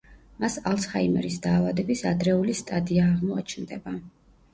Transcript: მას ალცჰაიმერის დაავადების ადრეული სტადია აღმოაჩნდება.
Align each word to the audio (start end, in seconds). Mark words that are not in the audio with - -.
მას 0.43 0.53
ალცჰაიმერის 0.69 1.35
დაავადების 1.43 2.01
ადრეული 2.11 2.55
სტადია 2.61 3.05
აღმოაჩნდება. 3.11 3.95